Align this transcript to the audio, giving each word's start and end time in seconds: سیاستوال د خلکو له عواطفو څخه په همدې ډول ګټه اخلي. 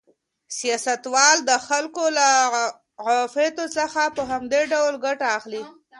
سیاستوال 0.57 1.37
د 1.49 1.51
خلکو 1.67 2.03
له 2.17 2.27
عواطفو 3.03 3.65
څخه 3.77 4.01
په 4.15 4.21
همدې 4.31 4.61
ډول 4.73 4.93
ګټه 5.05 5.27
اخلي. 5.37 5.63